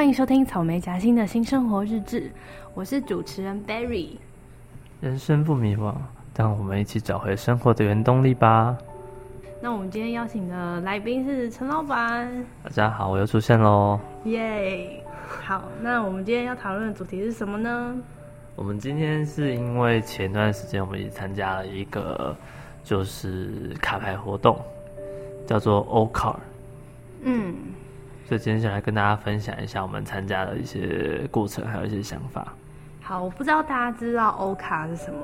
[0.00, 2.30] 欢迎收听草莓夹心的新生活日志，
[2.72, 4.16] 我是主持人 Berry。
[4.98, 5.94] 人生不迷惘，
[6.34, 8.78] 让我们一起找回生活的原动力吧。
[9.60, 12.46] 那我们今天邀请的来宾是陈老板。
[12.64, 14.00] 大家好，我又出现喽。
[14.24, 15.04] 耶！
[15.44, 17.94] 好，那我们今天要讨论的主题是什么呢？
[18.56, 22.34] 我们今天是因为前段时间我们一起参加了一个
[22.82, 24.58] 就是卡牌活动，
[25.46, 26.36] 叫做 O Car。
[27.20, 27.54] 嗯。
[28.30, 32.46] 所以今天想来跟大家分享一下我们参加的一些过程，还有一些想法。
[33.02, 35.18] 好，我不知道大家知道欧卡是什么。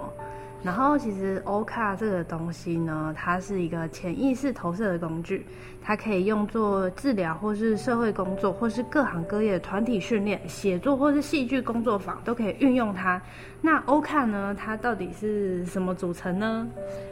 [0.66, 5.46] 然后其实 O 卡这个东西呢，它是一个潜意识投射的工具，
[5.80, 13.22] 它可以用作治疗，或是社会工作，或是各行各业的团体训练、写作，或是戏剧工作坊都可以运用它。
[13.60, 16.66] 那 O 卡呢，它到底是什么组成呢？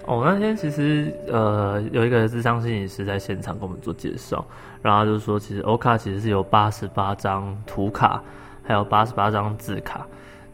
[0.04, 4.44] 哦，那天其实呃有一个智商心理师在现场跟我们做介绍，
[4.82, 8.20] 然后就是说，其实 O 卡其实是有八十八张图卡，
[8.64, 10.04] 还有八十八张字卡。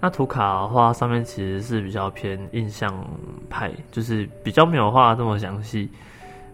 [0.00, 2.92] 那图卡的话，上面其实是比较偏印象
[3.50, 5.90] 派，就是比较没有画这么详细。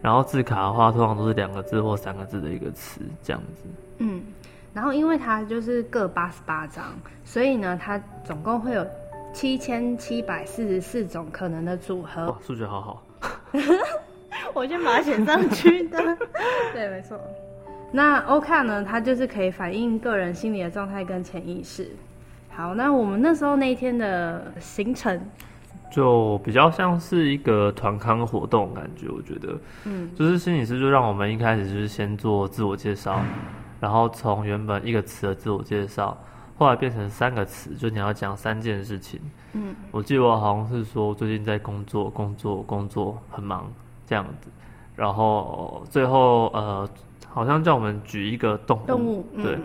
[0.02, 3.62] 然后字卡的话，通常都是两个字或三个字的一个词这样子。
[3.98, 4.20] 嗯，
[4.74, 6.84] 然后因为它就是各八十八张，
[7.24, 8.86] 所以呢，它总共会有
[9.32, 12.26] 七千七百四十四种可能的组合。
[12.26, 13.02] 哇，数学好好。
[14.54, 15.98] 我先把它写上去的。
[16.74, 17.18] 对，没错。
[17.92, 21.88] 那欧卡呢，它就是可以反映个人心理的状态跟潜意识。
[22.56, 25.20] 好，那我们那时候那一天的行程，
[25.90, 29.54] 就比较像是一个团康活动感觉，我觉得，
[29.84, 33.20] 嗯，就是心理师就让我们一开始就是先做自我介绍，
[33.78, 36.16] 然后从原本一个词的自我介绍，
[36.56, 39.20] 后来变成三个词，就你要讲三件事情，
[39.52, 43.70] 嗯，我记得我好像是说最近在工作，工作，工作很忙
[44.06, 44.48] 这样子，
[44.94, 46.88] 然后最后呃，
[47.28, 49.56] 好像叫我们举一个动物，动物，对。
[49.56, 49.62] 嗯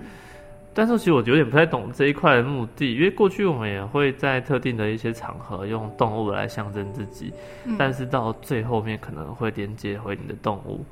[0.74, 7.34] 但是其实我有点不太懂这一块的目的，因为过去我们也会在特定的一些场合用动物来象征自己，
[7.66, 10.86] 嗯，但是到最后面可能会连接回你的动物。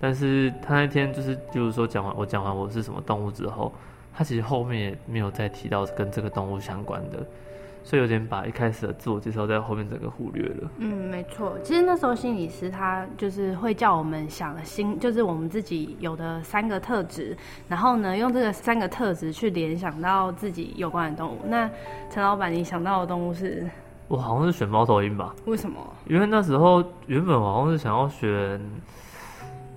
[0.00, 3.74] 但是他那天就是，就是说讲完我讲完我是什么动物之后，
[4.14, 7.26] 他其实后面也没有再提到跟这个动物相关的。
[7.88, 10.70] 所以有点把一开始的自我介绍在后面整个忽略了。
[10.76, 11.58] 嗯，没错。
[11.62, 17.34] 其实那时候心理师他就是会叫我们想心，就是我们自己有的三个特质，
[17.66, 21.38] 然后呢用这个三个特质去联想到自己有关的动物。
[21.46, 21.66] 那
[22.10, 23.66] 陈老板，你想到的动物是？
[24.06, 25.34] 我好像是选猫头鹰吧？
[25.46, 25.78] 为什么？
[26.06, 28.60] 因为那时候原本我好像是想要选，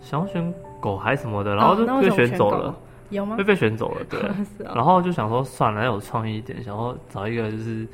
[0.02, 2.68] 想要选狗还是什么的，然后就被选走了。
[2.68, 2.76] 哦
[3.12, 3.36] 有吗？
[3.38, 4.20] 会被选走了，对。
[4.68, 7.88] 哦、然后就想说，算了，要有创意一点，想要找一个就是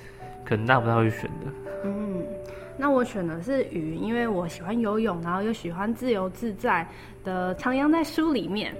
[0.45, 1.51] 可能大家不太会选的。
[1.83, 2.23] 嗯，
[2.78, 6.88] 那我选的是鱼，因为我喜欢游泳，然后又喜欢自由自在
[7.23, 8.73] 的徜徉在书里面，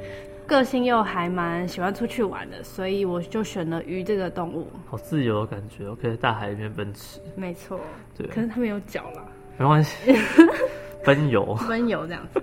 [0.46, 4.68] 个性又还蛮喜欢出去玩的，所以我就选了鱼这个动物。
[4.88, 7.20] 好自由的感觉，我可以在大海里面奔驰。
[7.36, 7.80] 没错，
[8.18, 8.28] 对。
[8.28, 9.26] 可是它没有脚了。
[9.58, 10.14] 没关系，
[11.04, 12.40] 奔游，奔游这样子。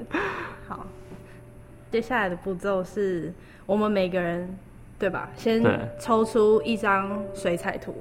[0.66, 0.84] 好，
[1.94, 3.32] 接下来的步骤是。
[3.66, 4.52] 我们每个人，
[4.98, 5.30] 对吧？
[5.36, 5.62] 先
[5.96, 7.94] 抽出一张水彩图，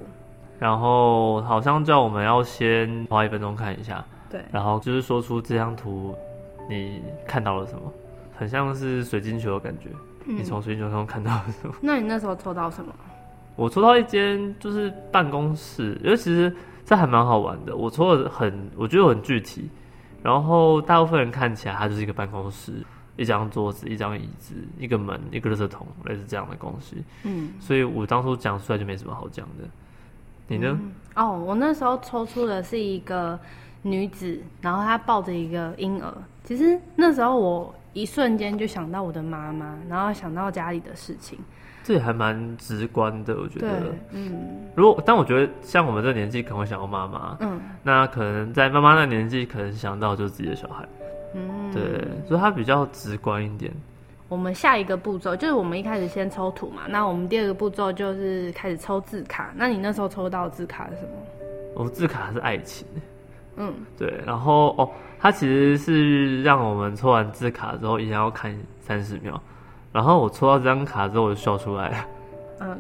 [0.58, 6.16] 然后好像叫我们要先花一分钟看一下，对，然后就是说出这张图
[6.68, 7.82] 你看到了什么，
[8.36, 9.90] 很像是水晶球的感觉。
[10.26, 11.76] 嗯、你从水晶球中看到了什么？
[11.80, 12.92] 那你那时候抽到什么？
[13.56, 16.52] 我抽到一间就是办公室，因为其实
[16.84, 17.76] 这还蛮好玩的。
[17.76, 19.70] 我抽的很，我觉得很具体，
[20.24, 22.74] 然后大部分人看起来它就是一个办公室。
[23.16, 27.04] 一张桌子，一张椅子，一个门，一个垃圾桶，类似这样的东西。
[27.24, 29.64] 嗯，所以我当初讲出来就没什么好讲的。
[30.48, 30.78] 你呢？
[30.82, 33.40] 嗯，哦，我那时候抽出的是一个
[33.82, 36.14] 女子，然后她抱着一个婴儿。
[36.44, 41.40] 其实那时候我一瞬间就想到我的妈妈，然后想到家里的事情。
[41.84, 43.94] 这也还蛮直观的，我觉得。
[44.12, 44.70] 嗯。
[44.76, 47.38] 如果，但我觉得像我们这年纪可能会想到妈妈。
[47.42, 47.62] 嗯。
[47.84, 50.88] 那可能在妈妈那年纪，可能想到就是自己的小孩。
[51.34, 51.82] 嗯，对，
[52.28, 53.72] 所以它比较直观一点。
[54.30, 59.52] 我们下一个步骤就是我们一开始先抽图嘛，那我们第二个步骤就是开始抽字卡。
[59.56, 61.10] 那你那时候抽到字卡是什么？
[61.76, 62.88] 我字卡是爱情。
[63.56, 64.90] 嗯，对，然后哦，
[65.20, 69.40] 它其实是让我们抽完字卡之后，一定要看三十秒。
[69.92, 72.08] 然后我抽到这张卡之后，我就笑出来了。
[72.60, 72.80] 嗯，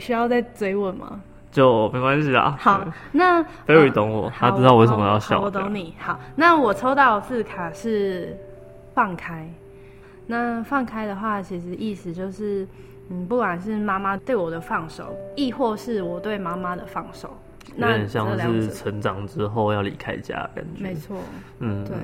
[0.00, 1.20] 需要再追问吗？
[1.56, 2.54] 就没关系啊。
[2.60, 5.40] 好，那 Berry 懂我，他知道为什么要笑。
[5.40, 5.94] 我懂你。
[5.98, 8.36] 好，那我抽到的字卡是
[8.94, 9.48] 放开。
[10.26, 12.68] 那放开的话，其实意思就是，
[13.08, 17.30] 嗯，不管是妈妈对我的放手，亦或是我对妈妈的放手，
[17.74, 20.82] 有点像是成长之后要离开家的感觉。
[20.82, 21.16] 没错。
[21.60, 21.96] 嗯，对。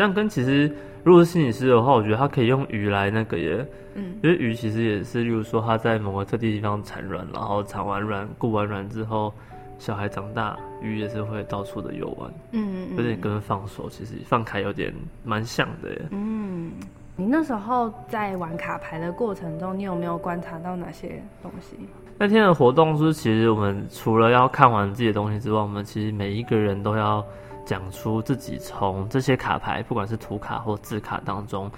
[0.00, 0.74] 这样跟其实
[1.04, 3.62] 如果是心理师的话，我觉得他可以用鱼来那个耶，
[3.96, 9.30] 嗯，因为鱼其实也是，例如说他在某个特定地方产卵，然后产完卵、固完卵之后，
[9.78, 14.90] 小孩长大，鱼也是会到处的游玩，嗯，有点跟放手，其实放开有点
[15.22, 16.70] 蛮像的耶，嗯。
[17.14, 21.76] 你那时候在玩卡牌的过程中，你有没有观察到哪些东西？
[22.16, 27.22] 那天的活动是，其实我们除了要看完自己的东西之外，我们其实每一个人都要
[27.70, 31.70] 讲出自己从这些卡牌，不管是图卡或字卡当中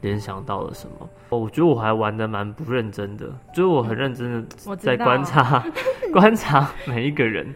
[0.00, 1.08] 联想到了什么。
[1.28, 5.60] 我觉得我还玩的蛮不认真的，就是我很认真的在观察
[6.14, 7.52] 观察每一个人。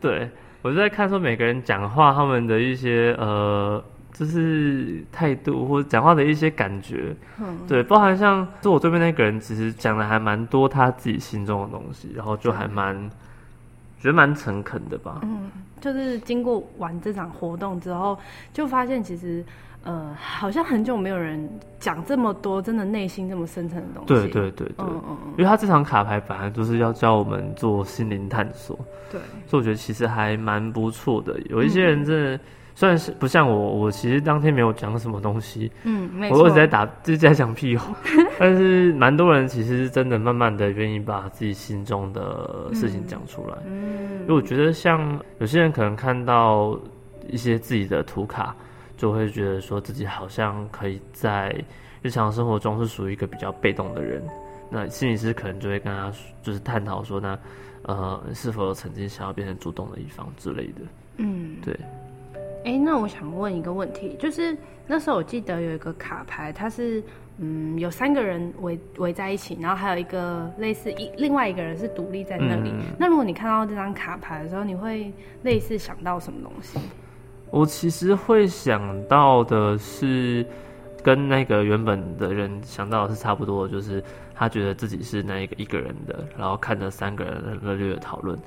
[0.00, 0.30] 对，
[0.62, 3.82] 我就在看说每个人讲话他们的一些呃。
[4.14, 13.10] 就是态度或者讲话的一些感觉，嗯，对，包含像坐我对面那个人，其实讲的还蛮多他自己心中的东西，然后就还蛮、嗯、
[14.02, 15.20] 觉得蛮诚恳的吧。
[15.22, 15.48] 嗯，
[15.80, 18.18] 就是经过玩这场活动之后，
[18.52, 19.44] 就发现其实
[19.84, 24.08] 呃，好像很久没有人讲这么多，真的内心这么深层的东西。
[24.08, 28.76] 对对对对，嗯嗯，因为他这场卡牌本来就是要教我们做心灵探索，
[29.10, 31.40] 对，所以我觉得其实还蛮不错的。
[31.48, 32.34] 有一些人真的。
[32.34, 32.40] 嗯
[32.74, 37.94] 虽然是不像我，我其实当天没有讲什么东西，嗯，没错，我一直在打，就是在讲屁话。
[38.38, 46.78] 但是蛮多人其实是真的慢慢的愿意把自己心中的事情讲出来，嗯，因为我觉得像有些人可能看到
[47.28, 48.54] 一些自己的图卡，
[48.96, 51.54] 就会觉得说自己好像可以在
[52.02, 54.22] 日常生活中是属于一个比较被动的人，
[54.70, 56.12] 那心理师可能就会跟他
[56.42, 57.38] 就是探讨说，那
[57.82, 60.80] 呃是否有曾经想要变成主动的一方之类的，
[61.18, 61.78] 嗯，对。
[62.64, 64.56] 哎、欸，那我想问一个问题，就是
[64.86, 67.02] 那时候我记得有一个卡牌，它是
[67.38, 72.70] 嗯有三个人围围在一起，然后还有一个类似一另外一个人是独立在那里。
[72.70, 75.12] 嗯、那如果你看到这张卡牌的时候，你会
[75.42, 76.78] 类似想到什么东西？
[77.50, 80.46] 我其实会想到的是
[81.02, 84.02] 跟那个原本的人想到的是差不多，就是
[84.34, 88.38] 他觉得自己是那一个一个人的，然后看着三个人热烈的讨论。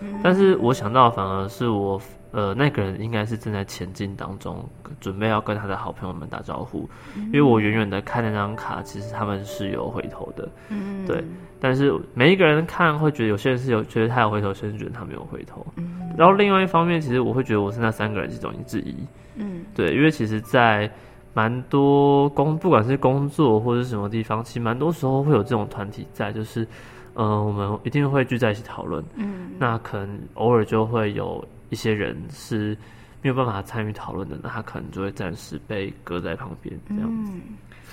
[0.00, 2.00] 嗯、但是我想到反而是我。
[2.34, 4.68] 呃，那个人应该是正在前进当中，
[5.00, 6.90] 准备要跟他的好朋友们打招呼。
[7.14, 10.48] 嗯、因为我远远的看那张卡，其实他们是有回头的。
[10.68, 11.24] 嗯，对。
[11.60, 15.64] 但是每一个人看会觉得，有些人是有觉得他有回头，有些人觉得他没有回头。
[15.76, 16.12] 嗯。
[16.18, 18.96] 然后另外一方面，其实我会觉得我是那三个人其中之一。
[19.36, 19.94] 嗯，对。
[19.94, 20.90] 因为其实，在
[21.34, 26.66] 蛮多工，不管是工作或者是什么地方，其实蛮多时候会有这种团体在，就是，
[27.14, 29.04] 呃，我们一定会聚在一起讨论。
[29.14, 29.52] 嗯。
[29.56, 31.44] 那可能偶尔就会有。
[31.74, 32.78] 一些人是
[33.20, 37.32] 没有办法参与讨论的，那他可能就会暂时被搁在旁边，这样子。
[37.34, 37.42] 嗯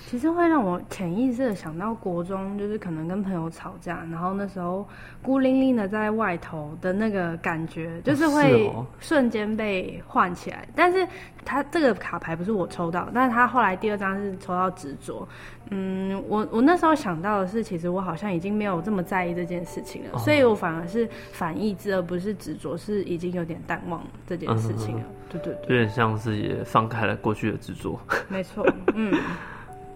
[0.07, 4.85] 其实会让我潜意识的想到国中，就是可能跟朋友吵架，然后那时候
[5.21, 8.69] 孤零零的在外头的那个感觉，就是会
[8.99, 10.67] 瞬间被唤起来。
[10.75, 11.07] 但是
[11.45, 15.25] 他这个卡牌不是我抽到，但是他后来第二张是抽到执着。
[15.71, 25.03] 嗯，我我那时候想到的是，其实我好像已经没有这么在意这件事情了，哦、所以我反而是反意志，而不是执着，是已经有点淡忘这件事情了。
[25.03, 27.99] 嗯、对对对，有点像是也放开了过去的执着。
[28.29, 29.13] 没错，嗯。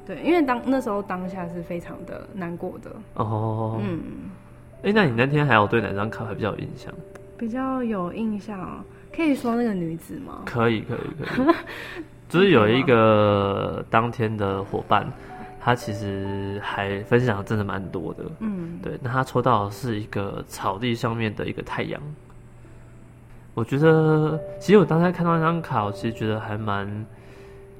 [0.08, 3.82] 对，因为当那时候当下是非常的难过的哦。
[3.84, 4.00] 嗯，
[4.84, 6.94] 哎、欸，那你那天还有对哪张卡牌比较有印象？
[7.36, 10.44] 比较有印象，可以说那个女子吗？
[10.46, 11.56] 可以，可以，可以。
[12.30, 15.12] 就是有一个当天的伙伴，
[15.66, 18.24] 他其实还分享的真的蛮多的。
[18.40, 19.00] 嗯，对。
[19.02, 22.00] 那他抽到的是一个草地上面的一个太阳。
[23.56, 27.06] 我觉得，其实我当时看到那张卡，我其实觉得还蛮。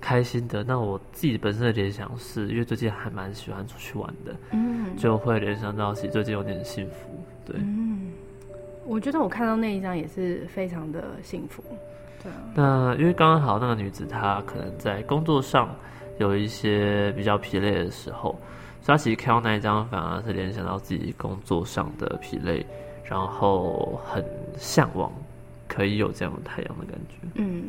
[0.02, 8.12] 开心的，那我自己本身的联想是，因为最近还蛮喜欢出去玩的，嗯，就会联想到其实最近有点幸福，对，嗯，
[8.86, 11.64] 我觉得我看到那一张也是非常的幸福，
[12.22, 12.38] 对啊。
[12.54, 15.76] 那因为刚刚好那个女子她可能在工作上
[16.18, 18.32] 有一些比较疲累的时候，
[18.82, 22.66] 所以她其实看到那一张反而是联想到自己工作上的疲累，
[23.04, 24.24] 然后很
[24.58, 25.12] 向往
[25.68, 27.64] 可以有这样的太阳的感觉，嗯。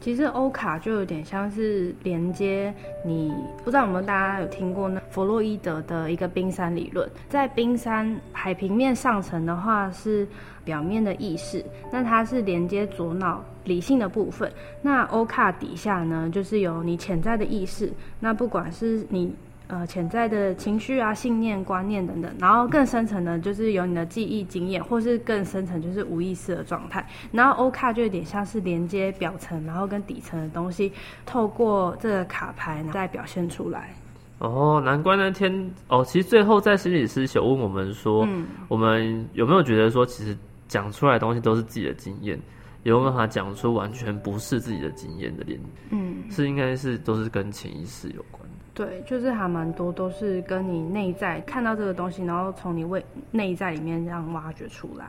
[0.00, 2.72] 其实欧卡就有点像是连接
[3.04, 3.32] 你，
[3.64, 10.26] 不知道有没有大家有听过那弗洛伊德的一个冰山理论，在冰山海平面上层的话是
[10.64, 19.34] 表面的意识，那它是连接左脑理性的部分，那欧卡底下呢就是有你潜在的意识，那不管是你。
[19.68, 27.04] 呃，潜在的情绪啊、信念、观念等等，然后更深层的，就是有你的记忆、经验，或是更深层，就是无意识的状态。
[27.32, 30.92] 然后欧卡就有点像是连接表层，然后跟底层的东西，
[31.24, 33.92] 透过这个卡牌再表现出来。
[34.38, 40.36] 哦，难怪那天哦，其实最后在心理师有问我们说，嗯，我们有没有觉得说，其实
[40.68, 42.38] 讲出来的东西都是自己的经验？
[42.84, 45.58] 有没有办法讲出完全不是自己的经验的连，
[45.90, 48.55] 嗯，是应该是都是跟潜意识有关的。
[48.76, 55.06] 对，就是还蛮多都是跟你内在看到这个东西，然后从你胃内在里面这样挖掘出来。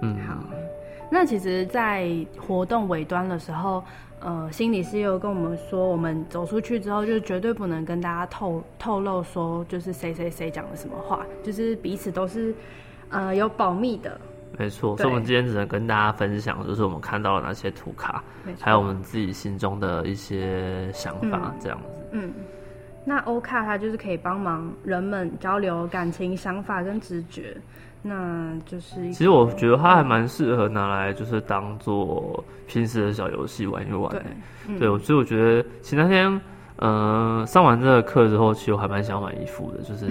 [0.00, 0.38] 嗯，好。
[1.10, 3.82] 那其实，在活动尾端的时候，
[4.20, 12.54] 呃，心理师又跟我们说，我们走出去之后，就绝对不能跟大家透透露说，就是谁谁谁讲了什么话，就是彼此都是
[13.10, 14.18] 呃有保密的。
[14.56, 18.22] 没错，所以我们今天只能跟大家分享，就是我们看到了哪些图卡，
[18.60, 21.84] 还有我们自己心中的一些想法，这样子。
[22.12, 22.32] 嗯。
[22.36, 22.44] 嗯，
[23.04, 27.56] 那欧卡它就是可以帮忙人们交流感情、想法跟直觉。
[28.04, 34.10] 那就是，其实我觉得它还蛮适合拿来，就是当做平时的小游戏玩一玩。
[34.10, 34.22] 对，
[34.66, 36.26] 嗯、对，所以我觉得，其实那天，
[36.78, 40.08] 嗯、呃，上完这个课之后，其实我还蛮想买一副的，就是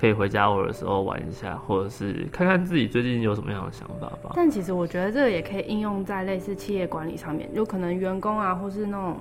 [0.00, 4.30] 可以回家偶尔的时候玩一下，或者是看看自己最近有什么样的想法吧。
[4.34, 9.16] 但其实我觉得这个也可以应用在类似企业管理上面，有可能员工啊，或是那种。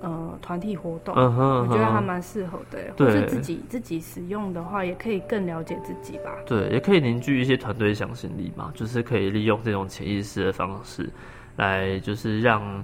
[0.00, 2.78] 呃，团体活动，嗯哼我觉得还蛮适合的。
[2.96, 6.34] 对，或是自己自己使用的话，也可以更了解自己吧。
[6.46, 11.10] 对，也可以凝聚一些团队向心力嘛，就是可以利用这种潜意识的方式，
[11.56, 12.82] 来就是让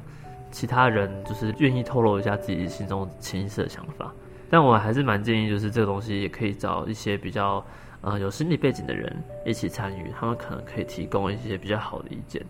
[0.50, 4.12] 其他人就是愿意透露一下自己心中潜意识的想法。
[4.50, 7.64] 但我还是蛮建议，就是这个东西也可以找一些比较
[8.02, 9.10] 呃有心理背景的人
[9.44, 12.44] 一起参与，他们可能可以提供一些比较好的意见。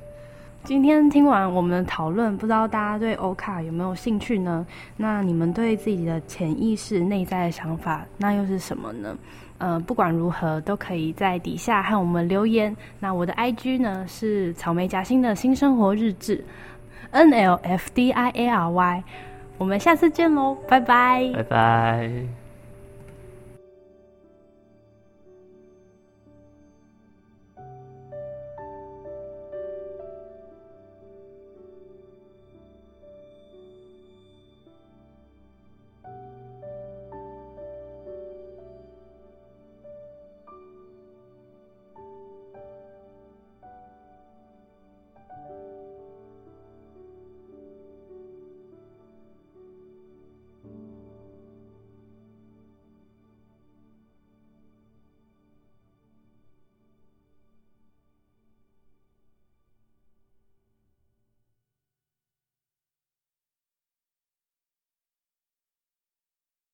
[0.66, 4.66] 今天听完我们的讨论，不知道大家对欧卡有没有兴趣呢？
[4.96, 9.16] 那你们对自己的潜意识内在的想法，那又是什么呢？
[9.58, 12.76] 呃，不管如何，都可以在底下和我们留言。
[12.98, 16.44] 那我的 IG 呢是草莓夹心的新生活日志
[17.12, 19.04] ，N L F D I A R Y。
[19.58, 22.45] 我们下次见喽，拜拜，拜拜。